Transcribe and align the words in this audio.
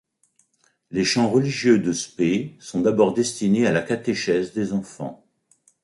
Les 0.89 1.03
chants 1.05 1.29
religieux 1.29 1.77
de 1.77 1.91
Spee 1.93 2.55
sont 2.59 2.81
d’abord 2.81 3.13
destinés 3.13 3.67
à 3.67 3.71
la 3.71 3.83
catéchèse 3.83 4.51
des 4.51 4.73
enfants. 4.73 5.23